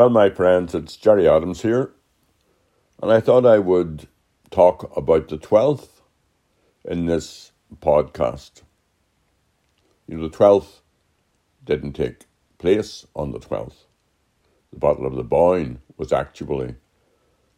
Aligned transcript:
Well, 0.00 0.08
my 0.08 0.30
friends, 0.30 0.74
it's 0.74 0.96
Gerry 0.96 1.28
Adams 1.28 1.60
here, 1.60 1.90
and 3.02 3.12
I 3.12 3.20
thought 3.20 3.44
I 3.44 3.58
would 3.58 4.08
talk 4.50 4.90
about 4.96 5.28
the 5.28 5.36
12th 5.36 6.00
in 6.86 7.04
this 7.04 7.52
podcast. 7.82 8.62
You 10.08 10.16
know, 10.16 10.26
the 10.26 10.34
12th 10.34 10.80
didn't 11.62 11.92
take 11.92 12.24
place 12.56 13.06
on 13.14 13.32
the 13.32 13.40
12th. 13.40 13.84
The 14.72 14.78
Battle 14.78 15.04
of 15.04 15.16
the 15.16 15.22
Boyne 15.22 15.80
was 15.98 16.14
actually 16.14 16.76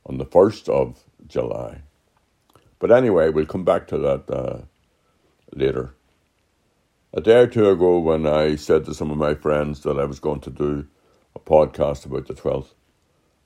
on 0.05 0.19
the 0.19 0.27
1st 0.27 0.69
of 0.69 1.05
July. 1.29 1.83
But 2.81 2.91
anyway, 2.91 3.31
we'll 3.31 3.47
come 3.47 3.65
back 3.65 3.87
to 3.87 3.99
that 3.99 4.29
uh, 4.29 4.63
later. 5.55 5.95
A 7.15 7.21
day 7.21 7.43
or 7.43 7.47
two 7.47 7.71
ago, 7.71 8.01
when 8.01 8.27
I 8.27 8.57
said 8.57 8.85
to 8.87 8.95
some 8.95 9.13
of 9.13 9.17
my 9.17 9.35
friends 9.35 9.85
that 9.85 9.97
I 9.97 10.07
was 10.07 10.19
going 10.19 10.41
to 10.41 10.51
do 10.51 10.89
a 11.35 11.41
podcast 11.41 12.07
about 12.07 12.27
the 12.27 12.35
12th, 12.35 12.75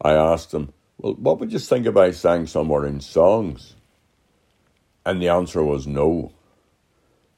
I 0.00 0.12
asked 0.12 0.50
them, 0.50 0.72
Well, 0.98 1.14
what 1.14 1.38
would 1.40 1.52
you 1.52 1.58
think 1.58 1.86
if 1.86 1.96
I 1.96 2.10
sang 2.10 2.46
some 2.46 2.70
Orange 2.70 3.04
songs? 3.04 3.76
And 5.04 5.22
the 5.22 5.28
answer 5.28 5.62
was 5.62 5.86
no. 5.86 6.32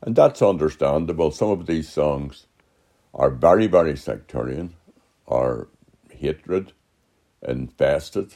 And 0.00 0.16
that's 0.16 0.42
understandable. 0.42 1.30
Some 1.30 1.50
of 1.50 1.66
these 1.66 1.88
songs 1.88 2.46
are 3.14 3.30
very, 3.30 3.66
very 3.66 3.96
sectarian, 3.96 4.74
are 5.26 5.68
hatred 6.10 6.72
infested, 7.46 8.34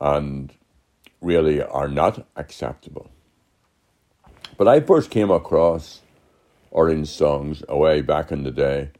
and 0.00 0.52
really 1.20 1.62
are 1.62 1.88
not 1.88 2.26
acceptable. 2.36 3.10
But 4.56 4.68
I 4.68 4.80
first 4.80 5.10
came 5.10 5.30
across 5.30 6.00
Orange 6.70 7.08
songs 7.08 7.62
away 7.68 8.02
back 8.02 8.30
in 8.30 8.44
the 8.44 8.50
day 8.50 8.90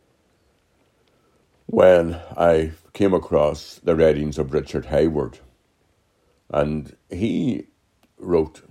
when 1.66 2.14
I 2.36 2.72
came 2.94 3.14
across 3.14 3.76
the 3.84 3.96
writings 3.96 4.38
of 4.38 4.52
Richard 4.54 4.86
Hayward. 4.86 5.38
And 6.50 6.96
he 7.10 7.66
wrote 8.18 8.62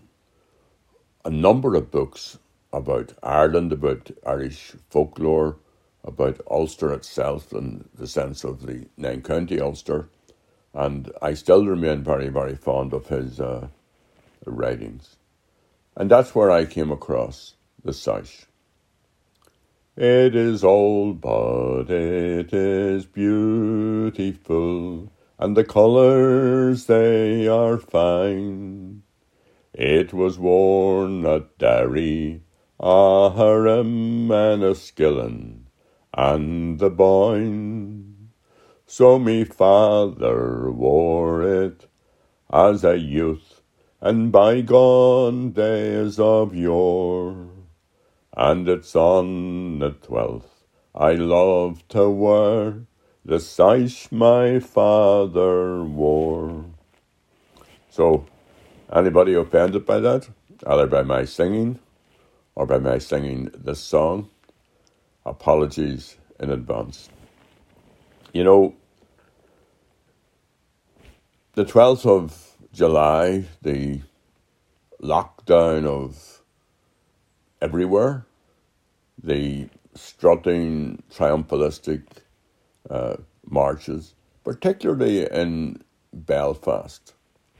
a 1.25 1.29
number 1.29 1.75
of 1.75 1.91
books 1.91 2.39
about 2.73 3.13
Ireland, 3.23 3.73
about 3.73 4.11
Irish 4.25 4.73
folklore, 4.89 5.57
about 6.03 6.41
Ulster 6.51 6.93
itself 6.93 7.53
and 7.53 7.89
the 7.95 8.07
sense 8.07 8.43
of 8.43 8.65
the 8.65 8.87
nine 8.97 9.21
county 9.21 9.59
Ulster. 9.61 10.09
And 10.73 11.11
I 11.21 11.35
still 11.35 11.65
remain 11.65 12.03
very, 12.03 12.29
very 12.29 12.55
fond 12.55 12.93
of 12.93 13.07
his 13.07 13.39
uh, 13.39 13.67
writings. 14.45 15.17
And 15.97 16.11
that's 16.11 16.35
where 16.35 16.51
I 16.51 16.65
came 16.65 16.91
across 16.91 17.55
the 17.83 17.93
Sash. 17.93 18.47
It 19.95 20.35
is 20.35 20.63
old, 20.63 21.21
but 21.21 21.83
it 21.87 22.51
is 22.51 23.05
beautiful, 23.05 25.11
and 25.37 25.55
the 25.55 25.63
colours 25.63 26.87
they 26.87 27.47
are 27.47 27.77
fine. 27.77 29.03
It 29.71 30.11
was 30.11 30.39
worn 30.39 31.27
at 31.27 31.59
Derry, 31.59 32.41
Aughrim, 32.79 34.31
and 34.31 34.63
Enniskillen, 34.63 35.65
and 36.11 36.79
the 36.79 36.89
Boyne. 36.89 38.29
So 38.87 39.19
me 39.19 39.43
father 39.43 40.71
wore 40.71 41.43
it 41.43 41.85
as 42.51 42.83
a 42.83 42.97
youth, 42.97 43.61
and 44.01 44.31
bygone 44.31 45.51
days 45.51 46.19
of 46.19 46.55
yore 46.55 47.52
and 48.35 48.67
it's 48.67 48.95
on 48.95 49.79
the 49.79 49.91
twelfth. 49.91 50.63
I 50.95 51.13
love 51.13 51.87
to 51.89 52.09
wear 52.09 52.85
the 53.25 53.39
sash 53.39 54.11
my 54.11 54.59
father 54.59 55.83
wore. 55.83 56.65
So, 57.89 58.25
anybody 58.93 59.33
offended 59.33 59.85
by 59.85 59.99
that, 59.99 60.29
either 60.65 60.87
by 60.87 61.03
my 61.03 61.25
singing 61.25 61.79
or 62.55 62.65
by 62.65 62.79
my 62.79 62.97
singing 62.97 63.49
this 63.55 63.79
song, 63.79 64.29
apologies 65.25 66.17
in 66.39 66.51
advance. 66.51 67.09
You 68.33 68.43
know, 68.43 68.75
the 71.53 71.65
12th 71.65 72.05
of 72.05 72.57
July, 72.73 73.45
the 73.61 74.01
lockdown 75.01 75.85
of 75.85 76.42
everywhere. 77.63 78.25
The 79.23 79.69
strutting, 79.95 81.01
triumphalistic 81.09 82.03
uh, 82.89 83.15
marches, 83.49 84.15
particularly 84.43 85.25
in 85.25 85.81
Belfast, 86.13 87.13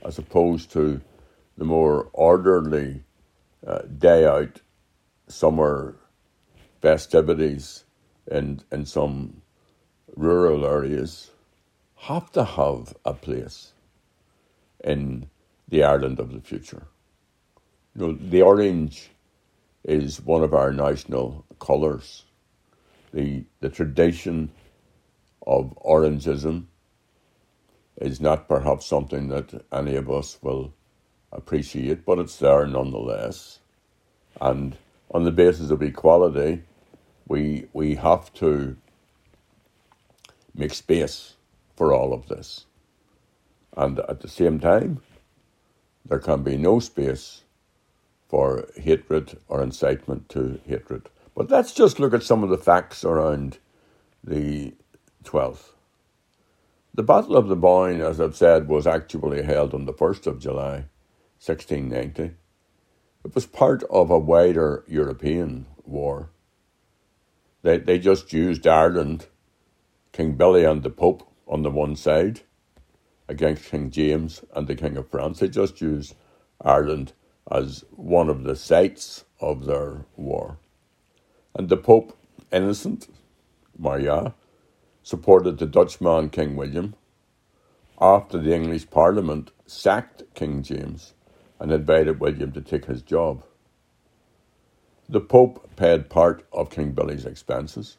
as 0.04 0.18
opposed 0.18 0.70
to 0.72 1.00
the 1.56 1.64
more 1.64 2.10
orderly 2.12 3.02
uh, 3.66 3.78
day 3.98 4.26
out 4.26 4.60
summer 5.26 5.96
festivities 6.82 7.84
in, 8.30 8.60
in 8.70 8.84
some 8.84 9.40
rural 10.16 10.66
areas, 10.66 11.30
have 11.96 12.30
to 12.32 12.44
have 12.44 12.94
a 13.06 13.14
place 13.14 13.72
in 14.82 15.30
the 15.68 15.82
Ireland 15.82 16.20
of 16.20 16.30
the 16.32 16.42
future. 16.42 16.88
You 17.94 18.08
know, 18.08 18.12
the 18.12 18.42
orange 18.42 19.10
is 19.84 20.20
one 20.20 20.42
of 20.42 20.54
our 20.54 20.72
national 20.72 21.44
colours. 21.60 22.24
The, 23.12 23.44
the 23.60 23.68
tradition 23.68 24.50
of 25.46 25.76
Orangism 25.84 26.64
is 28.00 28.20
not 28.20 28.48
perhaps 28.48 28.86
something 28.86 29.28
that 29.28 29.64
any 29.72 29.94
of 29.96 30.10
us 30.10 30.38
will 30.42 30.72
appreciate, 31.32 32.04
but 32.04 32.18
it's 32.18 32.38
there 32.38 32.66
nonetheless. 32.66 33.60
And 34.40 34.76
on 35.12 35.24
the 35.24 35.30
basis 35.30 35.70
of 35.70 35.82
equality, 35.82 36.62
we, 37.28 37.68
we 37.72 37.94
have 37.96 38.32
to 38.34 38.76
make 40.54 40.74
space 40.74 41.34
for 41.76 41.92
all 41.92 42.12
of 42.12 42.28
this. 42.28 42.66
And 43.76 44.00
at 44.00 44.20
the 44.20 44.28
same 44.28 44.60
time, 44.60 45.02
there 46.06 46.18
can 46.18 46.42
be 46.42 46.56
no 46.56 46.80
space 46.80 47.43
for 48.28 48.68
hatred 48.76 49.38
or 49.48 49.62
incitement 49.62 50.28
to 50.30 50.60
hatred. 50.66 51.08
But 51.34 51.50
let's 51.50 51.72
just 51.72 51.98
look 51.98 52.14
at 52.14 52.22
some 52.22 52.42
of 52.42 52.50
the 52.50 52.58
facts 52.58 53.04
around 53.04 53.58
the 54.22 54.74
12th. 55.24 55.70
The 56.94 57.02
Battle 57.02 57.36
of 57.36 57.48
the 57.48 57.56
Boyne, 57.56 58.00
as 58.00 58.20
I've 58.20 58.36
said, 58.36 58.68
was 58.68 58.86
actually 58.86 59.42
held 59.42 59.74
on 59.74 59.84
the 59.84 59.92
1st 59.92 60.28
of 60.28 60.38
July, 60.38 60.86
1690. 61.42 62.34
It 63.24 63.34
was 63.34 63.46
part 63.46 63.82
of 63.90 64.10
a 64.10 64.18
wider 64.18 64.84
European 64.86 65.66
war. 65.84 66.30
They, 67.62 67.78
they 67.78 67.98
just 67.98 68.32
used 68.32 68.66
Ireland, 68.66 69.26
King 70.12 70.34
Billy 70.34 70.64
and 70.64 70.82
the 70.82 70.90
Pope 70.90 71.26
on 71.48 71.62
the 71.62 71.70
one 71.70 71.96
side, 71.96 72.42
against 73.26 73.70
King 73.70 73.90
James 73.90 74.44
and 74.54 74.68
the 74.68 74.76
King 74.76 74.96
of 74.96 75.08
France. 75.08 75.40
They 75.40 75.48
just 75.48 75.80
used 75.80 76.14
Ireland 76.60 77.12
as 77.50 77.84
one 77.90 78.28
of 78.28 78.44
the 78.44 78.56
sites 78.56 79.24
of 79.40 79.66
their 79.66 80.06
war. 80.16 80.58
And 81.54 81.68
the 81.68 81.76
Pope, 81.76 82.16
Innocent 82.52 83.08
Maria, 83.78 84.34
supported 85.02 85.58
the 85.58 85.66
Dutchman 85.66 86.30
King 86.30 86.56
William 86.56 86.94
after 88.00 88.38
the 88.38 88.54
English 88.54 88.90
Parliament 88.90 89.50
sacked 89.66 90.22
King 90.34 90.62
James 90.62 91.14
and 91.60 91.70
invited 91.70 92.20
William 92.20 92.52
to 92.52 92.60
take 92.60 92.86
his 92.86 93.02
job. 93.02 93.44
The 95.08 95.20
Pope 95.20 95.68
paid 95.76 96.08
part 96.08 96.46
of 96.52 96.70
King 96.70 96.92
Billy's 96.92 97.26
expenses, 97.26 97.98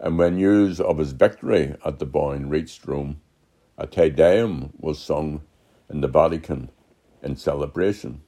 and 0.00 0.18
when 0.18 0.36
news 0.36 0.80
of 0.80 0.98
his 0.98 1.12
victory 1.12 1.76
at 1.84 1.98
the 1.98 2.06
Boyne 2.06 2.48
reached 2.48 2.86
Rome, 2.86 3.20
a 3.78 3.86
Te 3.86 4.10
Deum 4.10 4.72
was 4.78 4.98
sung 4.98 5.42
in 5.88 6.00
the 6.00 6.08
Vatican 6.08 6.70
in 7.22 7.36
celebration. 7.36 8.22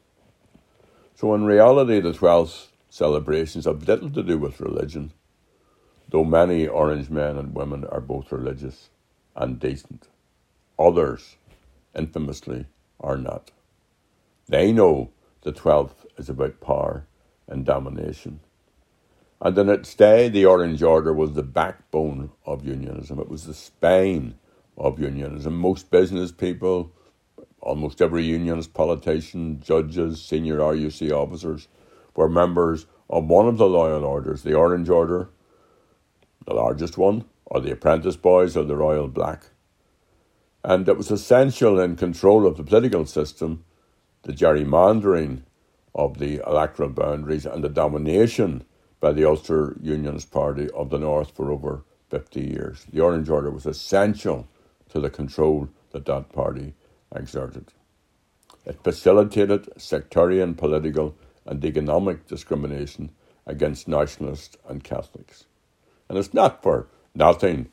So, 1.14 1.34
in 1.34 1.44
reality, 1.44 2.00
the 2.00 2.12
12th 2.12 2.68
celebrations 2.88 3.64
have 3.64 3.88
little 3.88 4.10
to 4.10 4.22
do 4.22 4.38
with 4.38 4.60
religion, 4.60 5.12
though 6.08 6.24
many 6.24 6.66
orange 6.66 7.10
men 7.10 7.36
and 7.36 7.54
women 7.54 7.84
are 7.84 8.00
both 8.00 8.32
religious 8.32 8.90
and 9.36 9.60
decent. 9.60 10.08
Others, 10.78 11.36
infamously, 11.94 12.66
are 13.00 13.16
not. 13.16 13.50
They 14.48 14.72
know 14.72 15.10
the 15.42 15.52
12th 15.52 16.06
is 16.16 16.28
about 16.28 16.60
power 16.60 17.06
and 17.46 17.64
domination. 17.64 18.40
And 19.40 19.58
in 19.58 19.68
its 19.68 19.94
day, 19.94 20.28
the 20.28 20.46
Orange 20.46 20.82
Order 20.82 21.12
was 21.12 21.32
the 21.32 21.42
backbone 21.42 22.30
of 22.46 22.64
unionism. 22.64 23.18
It 23.18 23.28
was 23.28 23.44
the 23.44 23.54
spine 23.54 24.36
of 24.78 25.00
unionism. 25.00 25.56
Most 25.56 25.90
business 25.90 26.30
people, 26.30 26.92
Almost 27.62 28.02
every 28.02 28.24
unionist 28.24 28.74
politician, 28.74 29.60
judges, 29.60 30.20
senior 30.20 30.58
RUC 30.58 31.12
officers 31.12 31.68
were 32.16 32.28
members 32.28 32.86
of 33.08 33.26
one 33.26 33.46
of 33.46 33.56
the 33.56 33.68
loyal 33.68 34.04
orders, 34.04 34.42
the 34.42 34.54
Orange 34.54 34.88
Order, 34.88 35.30
the 36.44 36.54
largest 36.54 36.98
one, 36.98 37.24
or 37.46 37.60
the 37.60 37.70
Apprentice 37.70 38.16
Boys 38.16 38.56
or 38.56 38.64
the 38.64 38.74
Royal 38.74 39.06
Black. 39.06 39.50
And 40.64 40.88
it 40.88 40.96
was 40.96 41.12
essential 41.12 41.78
in 41.78 41.94
control 41.94 42.46
of 42.46 42.56
the 42.56 42.64
political 42.64 43.06
system, 43.06 43.64
the 44.22 44.32
gerrymandering 44.32 45.42
of 45.94 46.18
the 46.18 46.42
electoral 46.44 46.88
boundaries, 46.88 47.46
and 47.46 47.62
the 47.62 47.68
domination 47.68 48.64
by 48.98 49.12
the 49.12 49.24
Ulster 49.24 49.76
Unionist 49.80 50.32
Party 50.32 50.68
of 50.70 50.90
the 50.90 50.98
North 50.98 51.30
for 51.36 51.52
over 51.52 51.84
50 52.10 52.40
years. 52.40 52.86
The 52.92 53.00
Orange 53.00 53.28
Order 53.28 53.50
was 53.50 53.66
essential 53.66 54.48
to 54.88 54.98
the 54.98 55.10
control 55.10 55.68
that 55.92 56.06
that 56.06 56.32
party 56.32 56.74
exerted. 57.14 57.72
It 58.64 58.82
facilitated 58.82 59.68
sectarian 59.76 60.54
political 60.54 61.16
and 61.44 61.64
economic 61.64 62.26
discrimination 62.26 63.10
against 63.46 63.88
nationalists 63.88 64.56
and 64.68 64.84
Catholics. 64.84 65.46
And 66.08 66.18
it's 66.18 66.34
not 66.34 66.62
for 66.62 66.86
nothing 67.14 67.68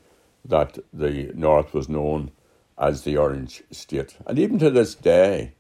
that 0.46 0.80
the 0.92 1.32
North 1.36 1.74
was 1.74 1.90
known 1.90 2.32
as 2.78 3.04
the 3.04 3.18
Orange 3.18 3.64
State. 3.72 4.18
And 4.26 4.40
even 4.40 4.58
to 4.60 4.70
this 4.70 4.96
day, 4.96 5.54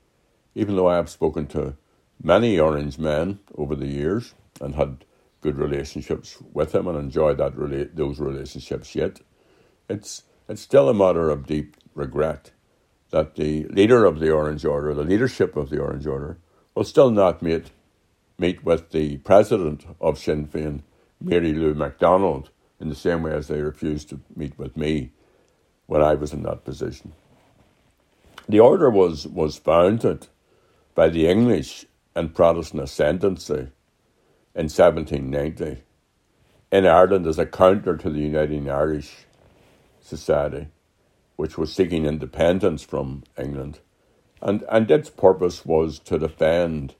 even 0.55 0.75
though 0.75 0.87
I 0.87 0.95
have 0.95 1.09
spoken 1.09 1.47
to 1.47 1.75
many 2.21 2.57
Orange 2.57 2.97
men 2.97 3.39
over 3.55 3.75
the 3.75 3.87
years 3.87 4.33
and 4.59 4.75
had 4.75 5.05
good 5.41 5.57
relationships 5.57 6.37
with 6.53 6.71
them 6.71 6.87
and 6.87 6.97
enjoyed 6.97 7.37
that 7.37 7.91
those 7.95 8.19
relationships 8.19 8.95
yet, 8.95 9.19
it's, 9.87 10.23
it's 10.47 10.61
still 10.61 10.89
a 10.89 10.93
matter 10.93 11.29
of 11.29 11.45
deep 11.45 11.77
regret 11.93 12.51
that 13.11 13.35
the 13.35 13.65
leader 13.65 14.05
of 14.05 14.19
the 14.19 14.31
Orange 14.31 14.65
Order, 14.65 14.93
the 14.93 15.03
leadership 15.03 15.55
of 15.55 15.69
the 15.69 15.79
Orange 15.79 16.05
Order, 16.05 16.37
will 16.75 16.83
still 16.83 17.11
not 17.11 17.41
meet, 17.41 17.71
meet 18.37 18.63
with 18.63 18.91
the 18.91 19.17
president 19.17 19.85
of 19.99 20.19
Sinn 20.19 20.47
Féin, 20.47 20.81
Mary 21.19 21.53
Lou 21.53 21.73
McDonald, 21.73 22.49
in 22.79 22.89
the 22.89 22.95
same 22.95 23.23
way 23.23 23.31
as 23.31 23.47
they 23.47 23.61
refused 23.61 24.09
to 24.09 24.21
meet 24.35 24.57
with 24.57 24.77
me 24.77 25.11
when 25.87 26.01
I 26.01 26.13
was 26.13 26.33
in 26.33 26.43
that 26.43 26.63
position. 26.63 27.13
The 28.47 28.59
order 28.59 28.89
was, 28.89 29.27
was 29.27 29.57
founded 29.57 30.27
by 30.95 31.09
the 31.09 31.27
English 31.27 31.85
and 32.15 32.33
Protestant 32.33 32.83
ascendancy 32.83 33.71
in 34.55 34.65
1790 34.65 35.83
in 36.71 36.85
Ireland 36.85 37.25
as 37.25 37.39
a 37.39 37.45
counter 37.45 37.97
to 37.97 38.09
the 38.09 38.19
Uniting 38.19 38.69
Irish 38.69 39.25
Society, 40.01 40.67
which 41.39 41.57
was 41.57 41.71
seeking 41.71 42.05
independence 42.05 42.83
from 42.83 43.23
England. 43.37 43.79
And, 44.41 44.65
and 44.69 44.91
its 44.91 45.09
purpose 45.09 45.65
was 45.65 45.97
to 45.99 46.19
defend 46.19 46.95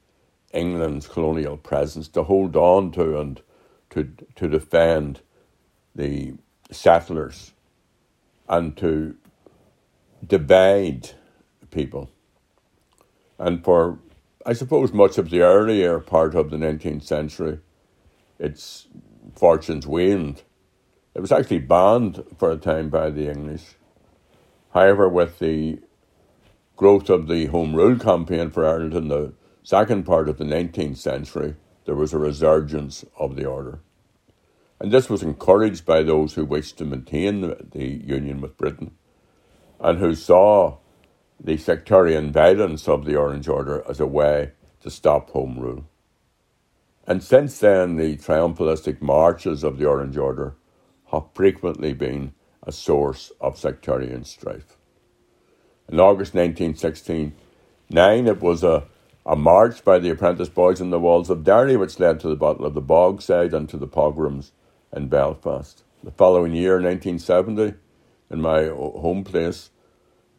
England's 0.53 1.09
colonial 1.09 1.57
presence, 1.57 2.07
to 2.07 2.24
hold 2.24 2.56
on 2.56 2.91
to 2.91 3.19
and 3.19 3.41
to, 3.89 4.13
to 4.38 4.47
defend 4.47 5.19
the 5.94 6.36
settlers 6.71 7.51
and 8.47 8.77
to 8.77 9.18
divide 10.25 11.09
people. 11.69 12.09
And 13.38 13.62
for, 13.62 14.00
I 14.45 14.53
suppose, 14.53 14.94
much 14.94 15.18
of 15.18 15.31
the 15.31 15.42
earlier 15.42 16.00
part 16.00 16.33
of 16.33 16.50
the 16.50 16.56
19th 16.56 17.03
century, 17.03 17.59
its 18.39 18.88
fortunes 19.35 19.85
waned. 19.85 20.44
It 21.13 21.19
was 21.19 21.33
actually 21.33 21.59
banned 21.59 22.24
for 22.38 22.51
a 22.51 22.56
time 22.57 22.88
by 22.88 23.09
the 23.09 23.30
English. 23.30 23.75
However, 24.74 25.10
with 25.10 25.39
the 25.39 25.80
growth 26.75 27.10
of 27.10 27.27
the 27.27 27.48
Home 27.48 27.75
Rule 27.75 27.98
campaign 27.98 28.51
for 28.51 28.66
Ireland 28.66 28.94
in 28.94 29.07
the 29.07 29.33
second 29.63 30.04
part 30.04 30.30
of 30.30 30.38
the 30.38 30.45
19th 30.45 30.98
century, 30.98 31.56
there 31.86 31.95
was 31.95 32.13
a 32.13 32.19
resurgence 32.19 33.06
of 33.18 33.36
the 33.36 33.45
order. 33.45 33.80
And 34.80 34.92
this 34.92 35.10
was 35.10 35.24
encouraged 35.24 35.86
by 35.86 36.04
those 36.04 36.36
who 36.36 36.45
wished 36.45 36.77
to 36.77 36.86
maintain 36.86 37.42
the 37.42 37.86
union 37.86 38.39
with 38.42 38.57
Britain 38.57 38.92
and 39.80 40.00
who 40.00 40.16
saw 40.16 40.77
the 41.39 41.57
sectarian 41.57 42.31
violence 42.31 42.88
of 42.88 43.06
the 43.06 43.16
Orange 43.16 43.48
Order 43.48 43.83
as 43.89 44.00
a 44.00 44.06
way 44.06 44.51
to 44.81 44.89
stop 44.89 45.31
Home 45.31 45.57
Rule. 45.60 45.86
And 47.07 47.24
since 47.24 47.60
then, 47.60 47.95
the 47.95 48.18
triumphalistic 48.18 49.01
marches 49.01 49.63
of 49.63 49.77
the 49.77 49.86
Orange 49.86 50.18
Order 50.18 50.56
have 51.12 51.24
frequently 51.33 51.94
been 51.94 52.33
a 52.63 52.71
source 52.71 53.31
of 53.39 53.57
sectarian 53.57 54.23
strife. 54.23 54.77
In 55.88 56.00
August 56.00 56.33
1969, 56.33 58.27
it 58.27 58.41
was 58.41 58.63
a, 58.63 58.85
a 59.25 59.35
march 59.35 59.83
by 59.83 60.00
the 60.00 60.11
apprentice 60.11 60.50
boys 60.50 60.79
in 60.81 60.89
the 60.89 61.00
walls 61.00 61.29
of 61.29 61.44
Derry 61.44 61.75
which 61.77 62.00
led 62.00 62.19
to 62.19 62.27
the 62.27 62.35
Battle 62.35 62.65
of 62.65 62.73
the 62.73 62.81
Bogside 62.81 63.53
and 63.53 63.67
to 63.69 63.77
the 63.77 63.88
pogroms 63.88 64.51
in 64.95 65.07
Belfast. 65.07 65.83
The 66.03 66.11
following 66.11 66.53
year, 66.53 66.73
1970, 66.73 67.73
in 68.29 68.41
my 68.41 68.67
home 68.67 69.23
place, 69.23 69.71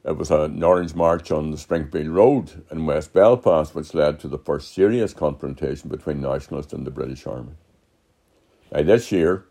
it 0.04 0.16
was 0.16 0.30
an 0.30 0.62
orange 0.62 0.94
march 0.94 1.30
on 1.30 1.50
the 1.50 1.58
Springfield 1.58 2.08
Road 2.08 2.64
in 2.70 2.86
West 2.86 3.12
Belfast, 3.12 3.74
which 3.74 3.92
led 3.92 4.18
to 4.20 4.28
the 4.28 4.38
first 4.38 4.72
serious 4.72 5.12
confrontation 5.12 5.90
between 5.90 6.22
nationalists 6.22 6.72
and 6.72 6.86
the 6.86 6.90
British 6.90 7.26
Army. 7.26 7.52
Now, 8.72 8.82
this 8.82 9.12
year, 9.12 9.44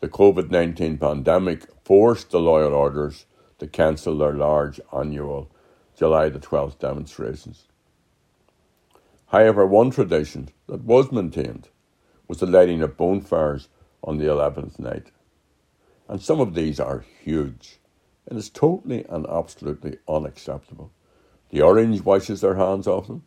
the 0.00 0.08
COVID 0.08 0.50
19 0.50 0.98
pandemic 0.98 1.66
forced 1.84 2.30
the 2.30 2.40
loyal 2.40 2.72
orders 2.72 3.26
to 3.58 3.66
cancel 3.66 4.16
their 4.16 4.34
large 4.34 4.80
annual 4.92 5.50
July 5.96 6.28
the 6.28 6.38
12th 6.38 6.78
demonstrations. 6.78 7.64
However, 9.26 9.66
one 9.66 9.90
tradition 9.90 10.50
that 10.68 10.84
was 10.84 11.10
maintained 11.10 11.68
was 12.28 12.38
the 12.38 12.46
lighting 12.46 12.82
of 12.82 12.96
bonfires 12.96 13.68
on 14.04 14.18
the 14.18 14.26
11th 14.26 14.78
night. 14.78 15.10
And 16.08 16.22
some 16.22 16.40
of 16.40 16.54
these 16.54 16.78
are 16.78 17.04
huge. 17.22 17.78
It 18.30 18.36
is 18.36 18.48
totally 18.48 19.04
and 19.08 19.26
absolutely 19.26 19.98
unacceptable. 20.08 20.92
The 21.50 21.62
Orange 21.62 22.02
washes 22.02 22.40
their 22.40 22.54
hands 22.54 22.86
off 22.86 23.08
them. 23.08 23.24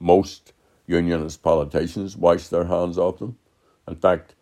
Most 0.00 0.52
unionist 0.86 1.42
politicians 1.42 2.16
wash 2.16 2.48
their 2.48 2.64
hands 2.64 2.98
off 2.98 3.18
them. 3.18 3.36
In 3.86 3.96
fact, 3.96 4.34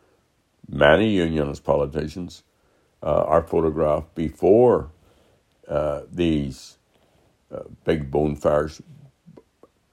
many 0.69 1.11
unionist 1.11 1.65
politicians 1.65 2.43
uh, 3.03 3.25
are 3.25 3.43
photographed 3.43 4.15
before 4.15 4.91
uh, 5.69 6.03
these 6.11 6.79
uh, 7.53 7.63
big 7.85 8.11
bonfires, 8.11 8.81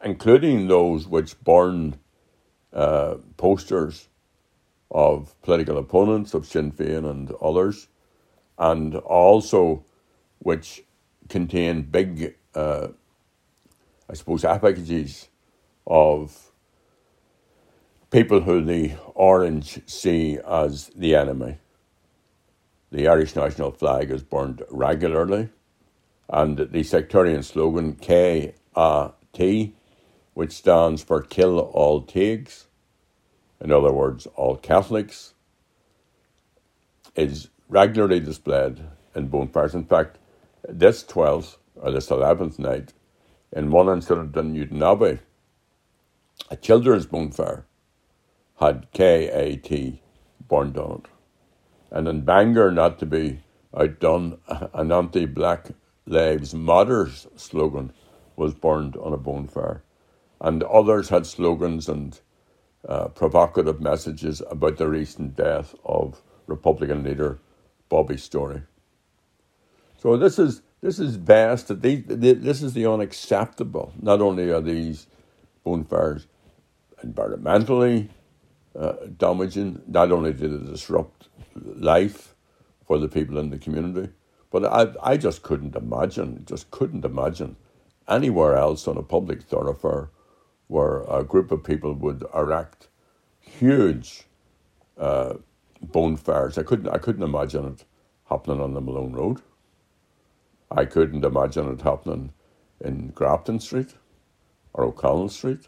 including 0.04 0.68
those 0.68 1.08
which 1.08 1.42
burn 1.44 1.98
uh, 2.74 3.16
posters 3.38 4.08
of 4.92 5.40
political 5.42 5.78
opponents 5.78 6.34
of 6.34 6.46
Sinn 6.46 6.72
Féin 6.72 7.10
and 7.10 7.32
others, 7.42 7.88
and 8.58 8.96
also 8.96 9.84
which 10.40 10.84
contain 11.28 11.84
big, 11.84 12.36
uh, 12.56 12.88
I 14.10 14.14
suppose, 14.14 14.44
effigies 14.44 15.30
of 15.86 16.49
people 18.12 18.42
who 18.42 18.64
the 18.64 18.94
Orange 19.14 19.82
see 19.86 20.40
as 20.48 20.88
the 20.96 21.16
enemy. 21.16 21.60
The 22.92 23.08
Irish 23.08 23.36
national 23.36 23.72
flag 23.72 24.10
is 24.10 24.24
burned 24.24 24.64
regularly, 24.70 25.50
and 26.28 26.58
the 26.58 26.84
sectarian 26.84 27.44
slogan 27.44 27.94
K-A-T, 27.96 29.76
which 30.34 30.52
stands 30.52 31.04
for 31.04 31.22
Kill 31.22 31.60
All 31.60 32.02
Taigs, 32.02 32.66
in 33.62 33.72
other 33.72 33.92
words, 33.92 34.26
all 34.36 34.56
Catholics, 34.56 35.34
is 37.16 37.50
regularly 37.68 38.20
displayed 38.20 38.80
in 39.14 39.28
bonfires. 39.28 39.76
In 39.76 39.86
fact, 39.86 40.18
this 40.68 41.04
12th 41.04 41.58
or 41.76 41.92
this 41.92 42.10
11th 42.10 42.58
night, 42.58 42.94
in 43.52 43.70
one 43.70 43.90
incident 43.90 44.36
in 44.36 44.54
Newtownabbey, 44.54 45.20
a 46.50 46.56
children's 46.56 47.06
bonfire 47.06 47.66
had 48.60 48.92
KAT 48.92 49.70
burned 50.48 50.78
on 50.78 51.02
it. 51.04 51.10
And 51.92 52.08
in 52.08 52.22
Bangor, 52.22 52.72
not 52.72 53.00
to 53.00 53.06
be 53.06 53.40
outdone, 53.76 54.38
an 54.74 54.92
anti 54.92 55.26
Black 55.26 55.70
Lives 56.06 56.54
Matters 56.54 57.28
slogan 57.36 57.94
was 58.36 58.54
burned 58.54 58.96
on 58.98 59.14
a 59.14 59.18
bonfire. 59.18 59.84
And 60.42 60.64
others 60.64 61.10
had 61.10 61.26
slogans 61.26 61.90
and 61.90 62.20
uh, 62.88 63.10
provocative 63.10 63.82
messages 63.82 64.42
about 64.50 64.78
the 64.78 64.88
recent 64.88 65.36
death 65.36 65.76
of 65.84 66.22
Republican 66.48 67.04
leader 67.04 67.40
Bobby 67.90 68.18
Storey. 68.18 68.62
So 69.98 70.16
this 70.16 70.40
is 70.40 70.62
this 70.82 70.98
is 70.98 71.18
vast. 71.18 71.82
These, 71.82 72.04
this 72.08 72.62
is 72.62 72.74
the 72.74 72.86
unacceptable. 72.86 73.94
Not 74.02 74.22
only 74.22 74.50
are 74.50 74.62
these 74.62 75.08
bonfires 75.66 76.28
environmentally 77.04 78.10
uh, 78.76 78.94
damaging, 79.18 79.82
not 79.88 80.12
only 80.12 80.34
did 80.34 80.54
it 80.54 80.66
disrupt 80.66 81.30
life 81.56 82.36
for 82.86 82.98
the 82.98 83.08
people 83.08 83.38
in 83.38 83.50
the 83.50 83.58
community, 83.58 84.12
but 84.52 84.66
I, 84.66 85.14
I 85.14 85.18
just 85.18 85.44
couldn't 85.44 85.76
imagine, 85.76 86.46
just 86.48 86.72
couldn't 86.72 87.06
imagine 87.06 87.56
anywhere 88.08 88.56
else 88.56 88.88
on 88.88 88.98
a 88.98 89.04
public 89.04 89.44
thoroughfare 89.44 90.10
where 90.68 91.02
a 91.04 91.24
group 91.24 91.52
of 91.52 91.64
people 91.64 91.94
would 91.94 92.24
erect 92.34 92.88
huge 93.40 94.24
uh, 94.98 95.36
bonfires. 95.82 96.58
I 96.58 96.64
couldn't, 96.64 96.90
I 96.90 96.98
couldn't 96.98 97.24
imagine 97.24 97.66
it 97.66 97.86
happening 98.30 98.62
on 98.62 98.74
the 98.74 98.82
Malone 98.82 99.14
Road. 99.14 99.42
I 100.72 100.86
couldn't 100.86 101.26
imagine 101.26 101.72
it 101.72 101.82
happening 101.82 102.34
in 102.84 103.10
Grafton 103.10 103.60
Street 103.60 103.96
or 104.74 104.86
O'Connell 104.86 105.30
Street 105.30 105.68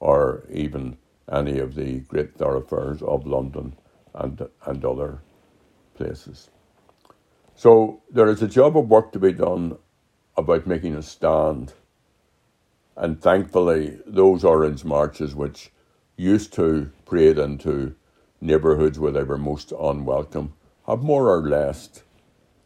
or 0.00 0.44
even 0.50 0.98
any 1.30 1.58
of 1.58 1.74
the 1.74 2.00
great 2.00 2.36
thoroughfares 2.36 3.02
of 3.02 3.26
London 3.26 3.74
and, 4.14 4.48
and 4.66 4.84
other 4.84 5.22
places. 5.94 6.50
So 7.54 8.02
there 8.10 8.28
is 8.28 8.42
a 8.42 8.48
job 8.48 8.76
of 8.76 8.88
work 8.88 9.12
to 9.12 9.18
be 9.18 9.32
done 9.32 9.76
about 10.36 10.66
making 10.66 10.94
a 10.96 11.02
stand. 11.02 11.74
And 12.96 13.20
thankfully, 13.20 13.98
those 14.06 14.44
orange 14.44 14.84
marches, 14.84 15.34
which 15.34 15.70
used 16.16 16.52
to 16.54 16.90
parade 17.04 17.38
into 17.38 17.94
neighbourhoods 18.40 18.98
where 18.98 19.12
they 19.12 19.22
were 19.22 19.38
most 19.38 19.72
unwelcome, 19.72 20.54
have 20.86 21.02
more 21.02 21.28
or 21.28 21.42
less 21.48 22.02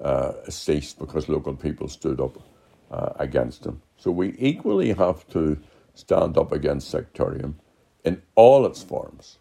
uh, 0.01 0.33
ceased 0.49 0.99
because 0.99 1.29
local 1.29 1.55
people 1.55 1.89
stood 1.89 2.21
up 2.21 2.43
uh, 2.91 3.13
against 3.19 3.63
them. 3.63 3.83
So 3.97 4.11
we 4.11 4.35
equally 4.39 4.93
have 4.93 5.27
to 5.29 5.59
stand 5.95 6.39
up 6.39 6.53
against 6.53 6.91
sectarianism 6.91 7.59
in 8.07 8.23
all 8.37 8.65
its 8.65 8.83
forms, 8.83 9.39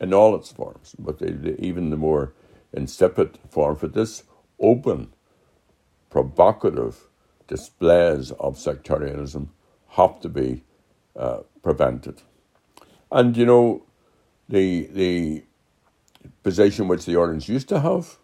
in 0.00 0.14
all 0.14 0.34
its 0.34 0.50
forms, 0.50 0.96
but 0.98 1.20
even 1.22 1.90
the 1.90 1.96
more 1.98 2.32
insipid 2.72 3.38
form 3.50 3.76
for 3.76 3.88
this 3.88 4.24
open, 4.58 5.12
provocative 6.08 7.08
displays 7.46 8.32
of 8.32 8.58
sectarianism 8.58 9.50
have 9.90 10.18
to 10.20 10.28
be 10.30 10.64
uh, 11.14 11.40
prevented. 11.62 12.22
And 13.12 13.36
you 13.36 13.46
know, 13.46 13.84
the 14.48 14.88
the 14.92 15.44
position 16.42 16.88
which 16.88 17.04
the 17.04 17.16
Orange 17.16 17.48
used 17.48 17.68
to 17.68 17.80
have, 17.80 18.16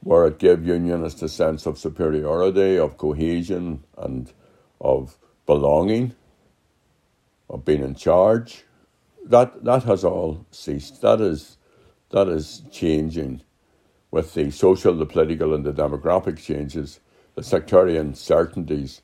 where 0.00 0.26
it 0.26 0.38
gave 0.38 0.66
unionists 0.66 1.22
a 1.22 1.28
sense 1.28 1.66
of 1.66 1.78
superiority, 1.78 2.76
of 2.76 2.98
cohesion, 2.98 3.84
and 3.96 4.32
of 4.80 5.16
belonging, 5.46 6.14
of 7.48 7.64
being 7.64 7.82
in 7.82 7.94
charge, 7.94 8.64
that 9.28 9.64
that 9.64 9.84
has 9.84 10.04
all 10.04 10.46
ceased. 10.50 11.02
That 11.02 11.20
is 11.20 11.56
that 12.10 12.28
is 12.28 12.62
changing 12.70 13.42
with 14.10 14.34
the 14.34 14.50
social, 14.50 14.94
the 14.94 15.06
political, 15.06 15.54
and 15.54 15.64
the 15.64 15.72
demographic 15.72 16.38
changes, 16.38 17.00
the 17.34 17.42
sectarian 17.42 18.14
certainties 18.14 19.02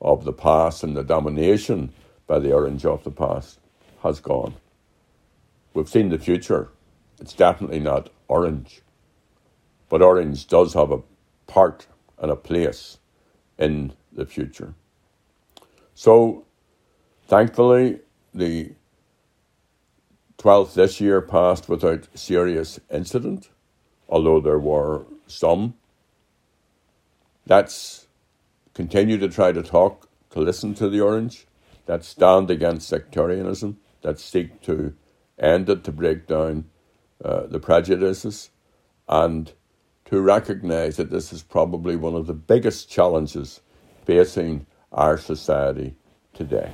of 0.00 0.24
the 0.24 0.32
past 0.32 0.82
and 0.82 0.96
the 0.96 1.04
domination 1.04 1.92
by 2.26 2.38
the 2.38 2.52
orange 2.52 2.84
of 2.84 3.04
the 3.04 3.10
past 3.10 3.58
has 4.02 4.20
gone. 4.20 4.54
We've 5.74 5.88
seen 5.88 6.08
the 6.08 6.18
future. 6.18 6.70
It's 7.20 7.34
definitely 7.34 7.80
not 7.80 8.10
orange. 8.28 8.82
But 9.88 10.02
orange 10.02 10.46
does 10.46 10.74
have 10.74 10.90
a 10.90 11.02
part 11.46 11.86
and 12.18 12.30
a 12.30 12.36
place 12.36 12.98
in 13.58 13.92
the 14.12 14.26
future. 14.26 14.74
So, 15.94 16.44
thankfully, 17.26 18.00
the 18.34 18.72
12th 20.38 20.74
this 20.74 21.00
year 21.00 21.20
passed 21.20 21.68
without 21.68 22.08
serious 22.14 22.78
incident, 22.90 23.50
although 24.08 24.40
there 24.40 24.58
were 24.58 25.06
some. 25.26 25.74
Let's 27.46 28.06
continue 28.74 29.18
to 29.18 29.28
try 29.28 29.52
to 29.52 29.62
talk, 29.62 30.08
to 30.30 30.40
listen 30.40 30.74
to 30.74 30.88
the 30.88 31.00
orange, 31.00 31.46
that 31.86 32.04
stand 32.04 32.50
against 32.50 32.88
sectarianism, 32.88 33.78
that 34.02 34.18
seek 34.18 34.60
to 34.62 34.94
end 35.38 35.68
it, 35.70 35.84
to 35.84 35.92
break 35.92 36.26
down 36.26 36.66
uh, 37.24 37.46
the 37.46 37.60
prejudices, 37.60 38.50
and 39.08 39.52
to 40.04 40.20
recognize 40.20 40.96
that 40.96 41.10
this 41.10 41.32
is 41.32 41.42
probably 41.42 41.96
one 41.96 42.14
of 42.14 42.26
the 42.26 42.34
biggest 42.34 42.90
challenges 42.90 43.60
facing 44.04 44.66
our 44.92 45.16
society 45.16 45.94
today. 46.34 46.70